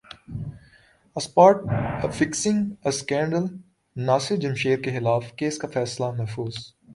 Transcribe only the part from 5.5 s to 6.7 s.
کا فیصلہ محفوظ